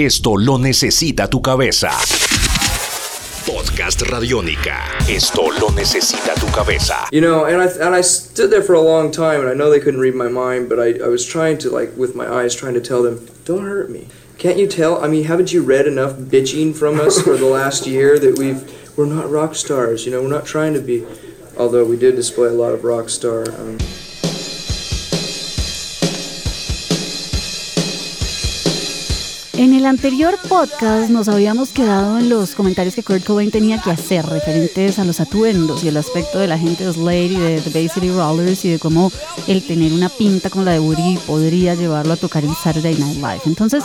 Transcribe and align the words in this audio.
Esto 0.00 0.36
lo 0.36 0.58
necesita 0.58 1.28
tu 1.28 1.40
cabeza. 1.42 1.90
Podcast 3.44 4.02
Radiónica. 4.02 4.96
Esto 5.08 5.50
lo 5.60 5.70
necesita 5.70 6.34
tu 6.34 6.46
cabeza. 6.52 7.08
You 7.10 7.20
know, 7.20 7.46
and 7.46 7.60
I 7.60 7.66
and 7.84 7.96
I 7.96 8.02
stood 8.02 8.52
there 8.52 8.62
for 8.62 8.74
a 8.74 8.80
long 8.80 9.10
time, 9.10 9.40
and 9.40 9.50
I 9.50 9.54
know 9.54 9.70
they 9.70 9.80
couldn't 9.80 9.98
read 9.98 10.14
my 10.14 10.28
mind, 10.28 10.68
but 10.68 10.78
I, 10.78 11.04
I 11.04 11.08
was 11.08 11.26
trying 11.26 11.58
to 11.58 11.70
like 11.70 11.96
with 11.96 12.14
my 12.14 12.32
eyes, 12.32 12.54
trying 12.54 12.74
to 12.74 12.80
tell 12.80 13.02
them, 13.02 13.26
don't 13.44 13.64
hurt 13.64 13.90
me. 13.90 14.06
Can't 14.38 14.56
you 14.56 14.68
tell? 14.68 15.02
I 15.02 15.08
mean, 15.08 15.24
haven't 15.24 15.52
you 15.52 15.64
read 15.64 15.88
enough 15.88 16.12
bitching 16.12 16.76
from 16.76 17.00
us 17.00 17.20
for 17.20 17.36
the 17.36 17.46
last 17.46 17.84
year 17.94 18.20
that 18.20 18.38
we've 18.38 18.62
we're 18.96 19.06
not 19.06 19.28
rock 19.28 19.56
stars? 19.56 20.06
You 20.06 20.12
know, 20.12 20.22
we're 20.22 20.28
not 20.28 20.46
trying 20.46 20.74
to 20.74 20.80
be. 20.80 21.04
Although 21.58 21.84
we 21.84 21.96
did 21.96 22.14
display 22.14 22.46
a 22.46 22.52
lot 22.52 22.72
of 22.72 22.84
rock 22.84 23.08
star. 23.08 23.50
Um, 23.58 23.78
En 29.58 29.74
el 29.74 29.86
anterior 29.86 30.38
podcast 30.48 31.10
nos 31.10 31.28
habíamos 31.28 31.70
quedado 31.70 32.20
en 32.20 32.28
los 32.28 32.54
comentarios 32.54 32.94
que 32.94 33.02
Kurt 33.02 33.24
Cobain 33.24 33.50
tenía 33.50 33.82
que 33.82 33.90
hacer 33.90 34.24
referentes 34.24 35.00
a 35.00 35.04
los 35.04 35.18
atuendos 35.18 35.82
y 35.82 35.88
el 35.88 35.96
aspecto 35.96 36.38
de 36.38 36.46
la 36.46 36.56
gente 36.56 36.86
de 36.86 36.92
Slade 36.92 37.24
y 37.24 37.36
de 37.36 37.60
The 37.62 37.70
Bay 37.70 37.88
City 37.88 38.08
Rollers 38.08 38.64
y 38.64 38.68
de 38.70 38.78
cómo 38.78 39.10
el 39.48 39.66
tener 39.66 39.92
una 39.92 40.10
pinta 40.10 40.48
como 40.48 40.62
la 40.62 40.70
de 40.70 40.78
Woody 40.78 41.18
podría 41.26 41.74
llevarlo 41.74 42.12
a 42.12 42.16
tocar 42.16 42.44
el 42.44 42.54
Saturday 42.54 42.94
Night 42.94 43.16
Live. 43.16 43.40
Entonces, 43.46 43.82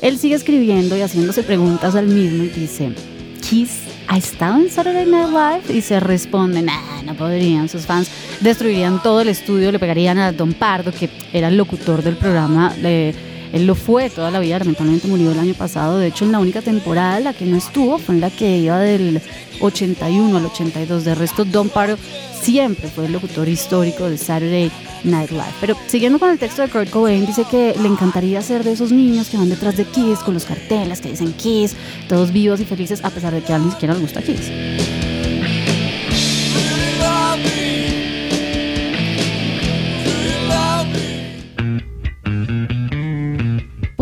él 0.00 0.18
sigue 0.18 0.34
escribiendo 0.34 0.96
y 0.96 1.02
haciéndose 1.02 1.44
preguntas 1.44 1.94
al 1.94 2.08
mismo 2.08 2.42
y 2.42 2.48
dice, 2.48 2.92
Kiss 3.48 3.82
ha 4.08 4.18
estado 4.18 4.58
en 4.58 4.72
Saturday 4.72 5.06
Night 5.06 5.28
Live 5.28 5.78
y 5.78 5.82
se 5.82 6.00
responde, 6.00 6.62
nah, 6.62 7.00
no 7.04 7.14
podrían, 7.14 7.68
sus 7.68 7.86
fans 7.86 8.10
destruirían 8.40 9.00
todo 9.00 9.20
el 9.20 9.28
estudio, 9.28 9.70
le 9.70 9.78
pegarían 9.78 10.18
a 10.18 10.32
Don 10.32 10.52
Pardo, 10.52 10.90
que 10.90 11.08
era 11.32 11.46
el 11.46 11.56
locutor 11.56 12.02
del 12.02 12.16
programa. 12.16 12.74
Él 13.52 13.66
lo 13.66 13.74
fue 13.74 14.08
toda 14.08 14.30
la 14.30 14.40
vida, 14.40 14.58
lamentablemente 14.58 15.08
murió 15.08 15.30
el 15.30 15.38
año 15.38 15.54
pasado. 15.54 15.98
De 15.98 16.06
hecho, 16.06 16.24
en 16.24 16.32
la 16.32 16.38
única 16.38 16.62
temporada 16.62 17.20
la 17.20 17.34
que 17.34 17.44
no 17.44 17.56
estuvo 17.56 17.98
fue 17.98 18.14
en 18.14 18.20
la 18.22 18.30
que 18.30 18.58
iba 18.58 18.78
del 18.78 19.20
81 19.60 20.36
al 20.36 20.46
82. 20.46 21.04
De 21.04 21.14
resto, 21.14 21.44
Don 21.44 21.68
Paro 21.68 21.96
siempre 22.40 22.88
fue 22.88 23.06
el 23.06 23.12
locutor 23.12 23.48
histórico 23.48 24.08
de 24.08 24.16
Saturday 24.16 24.70
Night 25.04 25.30
Live. 25.30 25.54
Pero 25.60 25.76
siguiendo 25.86 26.18
con 26.18 26.30
el 26.30 26.38
texto 26.38 26.62
de 26.62 26.68
Kurt 26.68 26.90
Cobain, 26.90 27.26
dice 27.26 27.44
que 27.50 27.74
le 27.80 27.88
encantaría 27.88 28.40
ser 28.40 28.64
de 28.64 28.72
esos 28.72 28.90
niños 28.90 29.28
que 29.28 29.36
van 29.36 29.50
detrás 29.50 29.76
de 29.76 29.84
Kiss 29.84 30.20
con 30.20 30.34
los 30.34 30.44
carteles 30.44 31.00
que 31.00 31.10
dicen 31.10 31.32
Kiss, 31.34 31.76
todos 32.08 32.32
vivos 32.32 32.60
y 32.60 32.64
felices, 32.64 33.04
a 33.04 33.10
pesar 33.10 33.34
de 33.34 33.42
que 33.42 33.52
a 33.52 33.56
él 33.56 33.66
ni 33.66 33.70
siquiera 33.70 33.94
le 33.94 34.00
gusta 34.00 34.22
Kiss. 34.22 35.01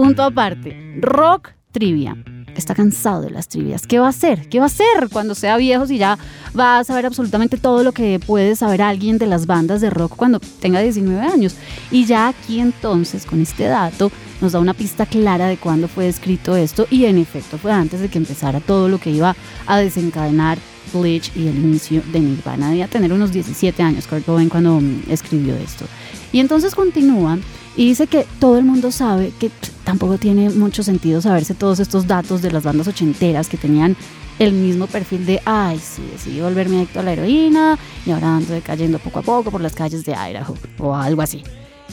Punto 0.00 0.22
aparte, 0.22 0.96
rock 0.98 1.50
trivia. 1.72 2.16
Está 2.56 2.74
cansado 2.74 3.20
de 3.20 3.28
las 3.28 3.48
trivias. 3.48 3.86
¿Qué 3.86 3.98
va 3.98 4.06
a 4.06 4.08
hacer? 4.08 4.48
¿Qué 4.48 4.58
va 4.58 4.64
a 4.64 4.68
hacer 4.68 5.10
cuando 5.12 5.34
sea 5.34 5.58
viejo 5.58 5.86
si 5.86 5.98
ya 5.98 6.18
va 6.58 6.78
a 6.78 6.84
saber 6.84 7.04
absolutamente 7.04 7.58
todo 7.58 7.84
lo 7.84 7.92
que 7.92 8.18
puede 8.18 8.56
saber 8.56 8.80
alguien 8.80 9.18
de 9.18 9.26
las 9.26 9.44
bandas 9.44 9.82
de 9.82 9.90
rock 9.90 10.16
cuando 10.16 10.40
tenga 10.40 10.80
19 10.80 11.20
años? 11.20 11.54
Y 11.90 12.06
ya 12.06 12.28
aquí 12.28 12.60
entonces, 12.60 13.26
con 13.26 13.42
este 13.42 13.64
dato, 13.64 14.10
nos 14.40 14.52
da 14.52 14.60
una 14.60 14.72
pista 14.72 15.04
clara 15.04 15.48
de 15.48 15.58
cuándo 15.58 15.86
fue 15.86 16.08
escrito 16.08 16.56
esto 16.56 16.86
y 16.90 17.04
en 17.04 17.18
efecto 17.18 17.58
fue 17.58 17.70
antes 17.70 18.00
de 18.00 18.08
que 18.08 18.16
empezara 18.16 18.60
todo 18.60 18.88
lo 18.88 18.96
que 18.96 19.10
iba 19.10 19.36
a 19.66 19.76
desencadenar 19.76 20.56
Bleach 20.94 21.30
y 21.36 21.46
el 21.46 21.56
inicio 21.56 22.02
de 22.10 22.20
Nirvana. 22.20 22.70
Debía 22.70 22.88
tener 22.88 23.12
unos 23.12 23.32
17 23.32 23.82
años 23.82 24.06
Kurt 24.06 24.24
Cobain 24.24 24.48
cuando 24.48 24.80
mm, 24.80 25.02
escribió 25.10 25.54
esto. 25.56 25.84
Y 26.32 26.40
entonces 26.40 26.74
continúa 26.74 27.38
y 27.76 27.86
dice 27.86 28.06
que 28.06 28.26
todo 28.38 28.58
el 28.58 28.64
mundo 28.64 28.90
sabe 28.90 29.32
que 29.38 29.50
tampoco 29.91 30.19
tiene 30.19 30.50
mucho 30.50 30.84
sentido 30.84 31.20
saberse 31.20 31.52
todos 31.52 31.80
estos 31.80 32.06
datos 32.06 32.42
de 32.42 32.52
las 32.52 32.62
bandas 32.62 32.86
ochenteras 32.86 33.48
que 33.48 33.56
tenían 33.56 33.96
el 34.38 34.52
mismo 34.52 34.86
perfil 34.86 35.27
de, 35.27 35.42
ay, 35.44 35.80
sí, 35.80 36.00
decidí 36.12 36.41
volverme 36.41 36.77
adicto 36.77 37.00
a 37.00 37.02
la 37.02 37.12
heroína 37.12 37.77
y 38.06 38.12
ahora 38.12 38.36
ando 38.36 38.55
cayendo 38.64 39.01
poco 39.01 39.18
a 39.18 39.23
poco 39.23 39.51
por 39.51 39.61
las 39.61 39.74
calles 39.74 40.05
de 40.05 40.12
Idaho 40.12 40.55
o 40.78 40.95
algo 40.95 41.23
así. 41.23 41.42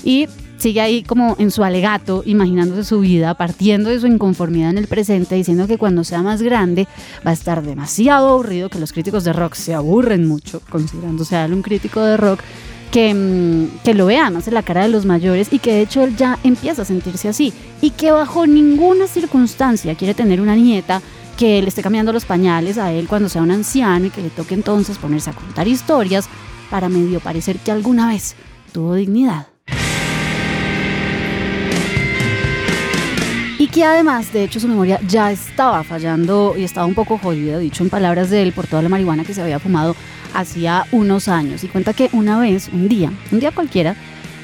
Y 0.03 0.28
sigue 0.58 0.80
ahí 0.80 1.02
como 1.02 1.35
en 1.40 1.50
su 1.50 1.63
alegato, 1.63 2.22
imaginándose 2.24 2.84
su 2.84 3.00
vida, 3.00 3.34
partiendo 3.34 3.90
de 3.90 4.00
su 4.00 4.06
inconformidad 4.06 4.69
en 4.69 4.78
el 4.78 4.85
presente, 4.85 5.34
diciendo 5.34 5.66
que 5.66 5.79
cuando 5.79 6.03
sea 6.03 6.22
más 6.22 6.44
grande 6.44 6.88
va 7.25 7.31
a 7.31 7.34
estar 7.34 7.64
demasiado 7.64 8.29
aburrido, 8.29 8.69
que 8.69 8.78
los 8.78 8.94
críticos 8.94 9.24
de 9.24 9.34
rock 9.34 9.56
se 9.56 9.74
aburren 9.74 10.28
mucho, 10.28 10.62
considerándose 10.69 11.35
él 11.44 11.52
un 11.52 11.64
crítico 11.64 12.02
de 12.02 12.16
rock, 12.16 12.41
que, 12.92 13.14
mm, 13.14 13.84
que 13.84 13.94
lo 13.94 14.06
vea 14.06 14.30
más 14.30 14.48
en 14.48 14.53
la 14.53 14.64
cara 14.64 14.84
de 14.84 14.90
los 14.90 15.06
mayores 15.06 15.50
y 15.52 15.59
que 15.59 15.74
de 15.74 15.81
hecho 15.81 16.03
él 16.03 16.16
ya 16.16 16.40
empieza 16.44 16.81
a 16.81 16.86
sentirse 16.86 17.30
así 17.30 17.53
y 17.81 17.92
que 17.92 18.12
bajo 18.12 18.48
ninguna 18.48 19.08
circunstancia 19.08 19.96
quiere 19.96 20.14
tener 20.14 20.42
una 20.42 20.56
nieta 20.56 21.02
que 21.38 21.62
le 21.62 21.68
esté 21.68 21.84
cambiando 21.84 22.12
los 22.12 22.26
pañales 22.26 22.78
a 22.78 22.92
él 22.92 23.08
cuando 23.08 23.30
sea 23.30 23.44
un 23.44 23.52
anciano 23.52 24.08
y 24.08 24.09
que 24.09 24.22
le 24.22 24.30
toque 24.30 24.56
entonces 24.56 24.97
ponerse 24.97 25.30
a 25.30 25.34
contar 25.34 25.68
historias 25.68 26.28
para 26.70 26.90
medio 26.90 27.20
parecer 27.20 27.58
que 27.59 27.72
alguna 27.72 28.08
vez 28.09 28.36
tuvo 28.72 28.96
dignidad. 28.96 29.47
Y 33.59 33.68
que 33.70 33.84
además, 33.84 34.31
de 34.31 34.44
hecho, 34.44 34.59
su 34.59 34.68
memoria 34.68 35.00
ya 35.08 35.31
estaba 35.31 35.84
fallando 35.84 36.53
y 36.56 36.64
estaba 36.64 36.86
un 36.86 36.94
poco 36.94 37.18
jodida, 37.18 37.58
dicho 37.58 37.84
en 37.84 37.90
palabras 37.90 38.30
de 38.30 38.44
él, 38.44 38.53
por 38.53 38.68
toda 38.68 38.84
la 38.84 38.90
marihuana 38.90 39.24
que 39.24 39.34
se 39.34 39.42
había 39.42 39.59
fumado 39.59 39.96
hacía 40.38 40.86
unos 40.92 41.28
años. 41.28 41.64
Y 41.64 41.68
cuenta 41.68 41.94
que 41.94 42.09
una 42.14 42.40
vez, 42.40 42.70
un 42.72 42.88
día, 42.88 43.12
un 43.31 43.40
día 43.40 43.52
cualquiera, 43.52 43.96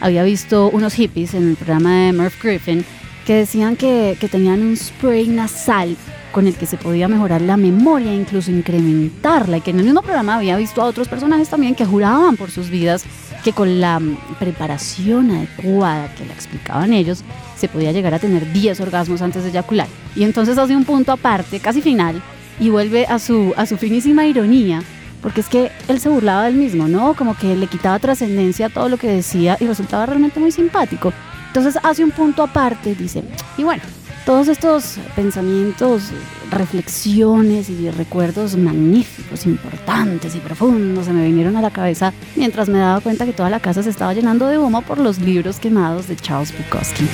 había 0.02 0.24
visto 0.24 0.70
unos 0.70 0.96
hippies 0.96 1.34
en 1.34 1.50
el 1.50 1.56
programa 1.56 2.06
de 2.06 2.14
Murph 2.14 2.42
Griffin 2.42 2.84
que 3.26 3.36
decían 3.36 3.78
que, 3.78 4.18
que 4.20 4.28
tenían 4.28 4.62
un 4.62 4.76
spray 4.76 5.28
nasal 5.28 5.96
con 6.34 6.48
el 6.48 6.56
que 6.56 6.66
se 6.66 6.78
podía 6.78 7.08
mejorar 7.08 7.42
la 7.42 7.58
memoria 7.58 8.12
e 8.12 8.16
incluso 8.16 8.50
incrementarla 8.50 9.58
y 9.58 9.62
que 9.62 9.70
en 9.70 9.80
el 9.80 9.86
mismo 9.86 10.02
programa 10.02 10.36
había 10.36 10.58
visto 10.58 10.82
a 10.82 10.86
otros 10.86 11.08
personajes 11.08 11.48
también 11.48 11.76
que 11.76 11.86
juraban 11.86 12.36
por 12.36 12.50
sus 12.50 12.70
vidas 12.70 13.06
que 13.44 13.54
con 13.54 13.80
la 13.80 14.02
preparación 14.40 15.30
adecuada 15.30 16.14
que 16.16 16.26
le 16.26 16.34
explicaban 16.34 16.92
ellos 16.92 17.24
se 17.56 17.68
podía 17.68 17.92
llegar 17.92 18.16
a 18.16 18.20
tener 18.20 18.52
10 18.52 18.80
orgasmos 18.82 19.22
antes 19.22 19.44
de 19.44 19.50
eyacular. 19.50 19.88
Y 20.16 20.24
entonces 20.24 20.58
hace 20.58 20.76
un 20.76 20.86
punto 20.86 21.12
aparte, 21.12 21.60
casi 21.60 21.82
final, 21.82 22.22
y 22.60 22.70
vuelve 22.70 23.06
a 23.06 23.20
su, 23.20 23.54
a 23.56 23.66
su 23.66 23.78
finísima 23.78 24.26
ironía 24.26 24.82
porque 25.24 25.42
es 25.42 25.48
que 25.48 25.72
él 25.88 26.00
se 26.00 26.10
burlaba 26.10 26.44
del 26.44 26.56
mismo, 26.56 26.88
¿no? 26.88 27.16
Como 27.16 27.36
que 27.36 27.56
le 27.56 27.68
quitaba 27.68 27.98
trascendencia 27.98 28.68
a 28.68 28.70
todo 28.70 28.90
lo 28.90 28.98
que 28.98 29.08
decía 29.08 29.58
y 29.60 29.66
resultaba 29.66 30.06
realmente 30.06 30.40
muy 30.40 30.52
simpático. 30.52 31.14
Entonces 31.48 31.80
hace 31.82 32.04
un 32.04 32.12
punto 32.12 32.44
aparte, 32.44 32.94
dice, 32.94 33.24
y 33.58 33.64
bueno, 33.64 33.82
todos 34.26 34.48
estos 34.48 34.98
pensamientos, 35.16 36.12
reflexiones 36.50 37.70
y 37.70 37.90
recuerdos 37.90 38.56
magníficos, 38.56 39.46
importantes 39.46 40.36
y 40.36 40.40
profundos 40.40 41.06
se 41.06 41.14
me 41.14 41.26
vinieron 41.26 41.58
a 41.58 41.62
la 41.62 41.72
cabeza 41.72 42.14
mientras 42.36 42.70
me 42.70 42.80
daba 42.80 43.02
cuenta 43.02 43.26
que 43.26 43.34
toda 43.34 43.50
la 43.50 43.60
casa 43.60 43.84
se 43.84 43.90
estaba 43.90 44.14
llenando 44.14 44.48
de 44.48 44.58
humo 44.58 44.82
por 44.82 44.98
los 44.98 45.20
libros 45.20 45.60
quemados 45.60 46.08
de 46.08 46.16
Charles 46.16 46.54
Bukowski. 46.58 47.08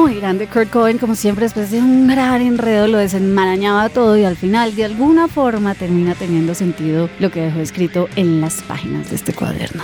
Muy 0.00 0.14
grande. 0.14 0.46
Kurt 0.46 0.70
Cobain, 0.70 0.98
como 0.98 1.14
siempre, 1.14 1.44
después 1.44 1.70
de 1.70 1.78
un 1.78 2.06
gran 2.06 2.40
enredo, 2.40 2.86
lo 2.86 2.98
desenmarañaba 2.98 3.90
todo 3.90 4.16
y 4.16 4.24
al 4.24 4.36
final, 4.36 4.74
de 4.74 4.86
alguna 4.86 5.28
forma, 5.28 5.74
termina 5.74 6.14
teniendo 6.14 6.54
sentido 6.54 7.10
lo 7.18 7.30
que 7.30 7.42
dejó 7.42 7.60
escrito 7.60 8.08
en 8.16 8.40
las 8.40 8.62
páginas 8.62 9.10
de 9.10 9.16
este 9.16 9.34
cuaderno. 9.34 9.82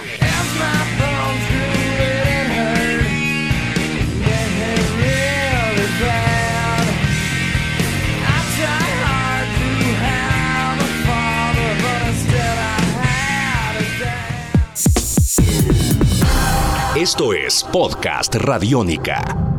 Esto 16.96 17.34
es 17.34 17.62
Podcast 17.70 18.34
Radiónica. 18.36 19.55